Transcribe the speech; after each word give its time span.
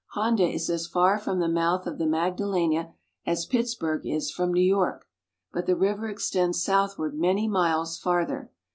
Honda 0.13 0.47
is 0.47 0.67
as 0.67 0.87
far 0.87 1.19
from 1.19 1.37
the 1.37 1.47
mouth 1.47 1.85
of 1.85 1.99
the 1.99 2.07
Magdalena 2.07 2.95
as 3.23 3.45
Pittsburg 3.45 4.01
is 4.03 4.31
from 4.31 4.51
New 4.51 4.63
York, 4.63 5.05
but 5.53 5.67
the 5.67 5.75
river 5.75 6.09
extends 6.09 6.63
south 6.63 6.97
ward 6.97 7.13
many 7.19 7.47
miles 7.47 7.99
far 7.99 8.25
ther. 8.25 8.51